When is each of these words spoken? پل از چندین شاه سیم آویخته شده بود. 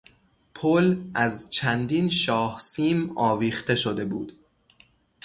پل 0.55 1.01
از 1.15 1.49
چندین 1.49 2.09
شاه 2.09 2.59
سیم 2.59 3.17
آویخته 3.17 3.75
شده 3.75 4.05
بود. 4.05 4.33